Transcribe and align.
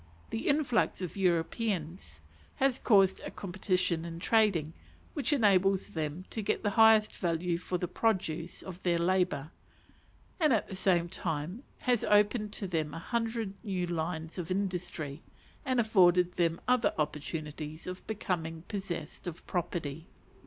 The 0.31 0.47
influx 0.47 0.99
of 1.03 1.15
Europeans 1.15 2.21
has 2.55 2.79
caused 2.79 3.19
a 3.19 3.29
competition 3.29 4.03
in 4.03 4.17
trading, 4.19 4.73
which 5.13 5.31
enables 5.31 5.89
them 5.89 6.25
to 6.31 6.41
get 6.41 6.63
the 6.63 6.71
highest 6.71 7.15
value 7.15 7.59
for 7.59 7.77
the 7.77 7.87
produce 7.87 8.63
of 8.63 8.81
their 8.81 8.97
labour, 8.97 9.51
and 10.39 10.53
at 10.53 10.67
the 10.67 10.73
same 10.73 11.07
time 11.07 11.61
has 11.81 12.03
opened 12.05 12.51
to 12.53 12.67
them 12.67 12.95
a 12.95 12.97
hundred 12.97 13.53
new 13.63 13.85
lines 13.85 14.39
of 14.39 14.49
industry, 14.49 15.21
and 15.63 15.79
afforded 15.79 16.33
them 16.33 16.59
other 16.67 16.95
opportunities 16.97 17.85
of 17.85 18.07
becoming 18.07 18.63
possessed 18.67 19.27
of 19.27 19.45
property. 19.45 20.07